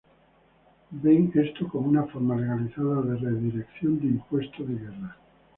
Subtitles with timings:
[0.89, 5.15] Ven esto como una forma legalizada de redirección de impuesto de guerra.